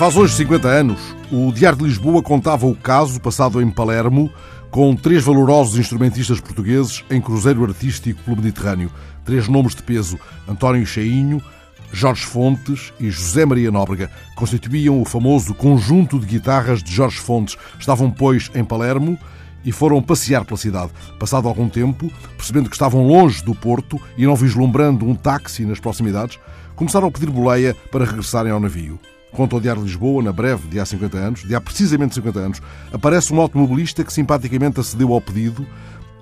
[0.00, 0.98] Faz hoje 50 anos,
[1.30, 4.32] o Diário de Lisboa contava o caso passado em Palermo
[4.70, 8.90] com três valorosos instrumentistas portugueses em cruzeiro artístico pelo Mediterrâneo.
[9.26, 10.18] Três nomes de peso:
[10.48, 11.42] António Cheinho,
[11.92, 17.58] Jorge Fontes e José Maria Nóbrega constituíam o famoso conjunto de guitarras de Jorge Fontes.
[17.78, 19.18] Estavam, pois, em Palermo
[19.62, 20.92] e foram passear pela cidade.
[21.18, 25.78] Passado algum tempo, percebendo que estavam longe do porto e não vislumbrando um táxi nas
[25.78, 26.38] proximidades,
[26.74, 28.98] começaram a pedir boleia para regressarem ao navio.
[29.32, 32.38] Conta o Diário de Lisboa, na breve, de há 50 anos, de há precisamente 50
[32.38, 32.62] anos,
[32.92, 35.66] aparece um automobilista que simpaticamente acedeu ao pedido,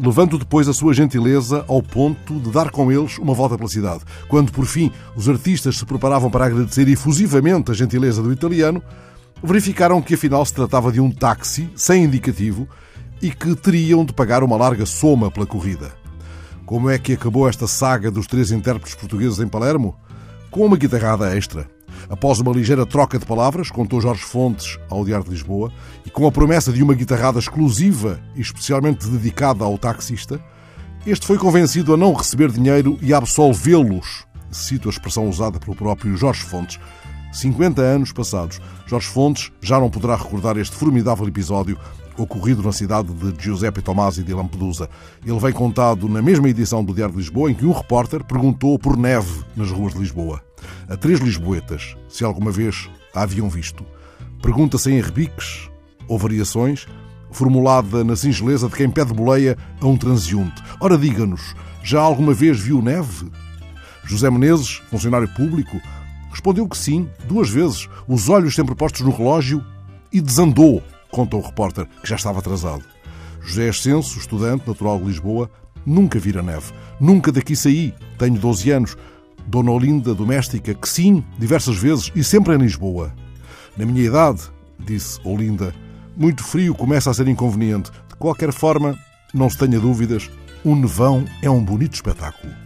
[0.00, 4.02] levando depois a sua gentileza ao ponto de dar com eles uma volta pela cidade.
[4.28, 8.82] Quando, por fim, os artistas se preparavam para agradecer efusivamente a gentileza do italiano,
[9.42, 12.66] verificaram que afinal se tratava de um táxi sem indicativo
[13.20, 15.92] e que teriam de pagar uma larga soma pela corrida.
[16.64, 19.94] Como é que acabou esta saga dos três intérpretes portugueses em Palermo?
[20.50, 21.73] Com uma guitarrada extra.
[22.08, 25.72] Após uma ligeira troca de palavras, contou Jorge Fontes ao Diário de Lisboa,
[26.04, 30.40] e com a promessa de uma guitarrada exclusiva e especialmente dedicada ao taxista,
[31.06, 34.26] este foi convencido a não receber dinheiro e a absolvê-los.
[34.50, 36.78] Cito a expressão usada pelo próprio Jorge Fontes.
[37.34, 41.78] 50 anos passados, Jorge Fontes já não poderá recordar este formidável episódio
[42.16, 44.88] ocorrido na cidade de Giuseppe Tomasi de Lampedusa.
[45.26, 48.78] Ele vem contado na mesma edição do Diário de Lisboa, em que um repórter perguntou
[48.78, 50.42] por neve nas ruas de Lisboa
[50.88, 53.84] a três lisboetas se alguma vez a haviam visto.
[54.42, 55.68] Pergunta-se em rebiques
[56.08, 56.86] ou variações,
[57.30, 60.62] formulada na singeleza de quem pede boleia a um transeunte.
[60.80, 63.30] Ora, diga-nos, já alguma vez viu neve?
[64.04, 65.80] José Menezes, funcionário público,
[66.34, 69.64] respondeu que sim, duas vezes, os olhos sempre postos no relógio,
[70.12, 72.82] e desandou, conta o repórter, que já estava atrasado.
[73.40, 75.48] José Ascenso, estudante natural de Lisboa,
[75.86, 76.72] nunca vira neve.
[77.00, 77.94] Nunca daqui saí.
[78.18, 78.96] Tenho 12 anos.
[79.46, 83.12] Dona Olinda, doméstica, que sim, diversas vezes e sempre em Lisboa.
[83.76, 84.40] Na minha idade,
[84.78, 85.74] disse Olinda,
[86.16, 87.90] muito frio começa a ser inconveniente.
[88.08, 88.98] De qualquer forma,
[89.34, 90.30] não se tenha dúvidas,
[90.64, 92.63] um nevão é um bonito espetáculo.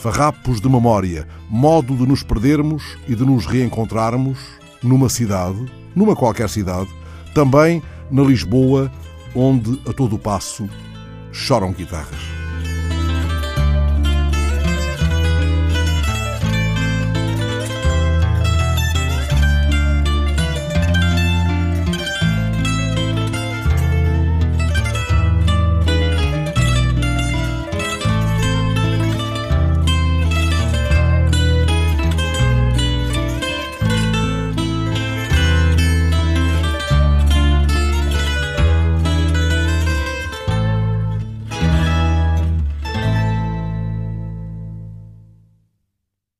[0.00, 4.38] Farrapos de memória, modo de nos perdermos e de nos reencontrarmos
[4.82, 6.88] numa cidade, numa qualquer cidade,
[7.34, 8.90] também na Lisboa,
[9.34, 10.66] onde a todo passo
[11.32, 12.29] choram guitarras.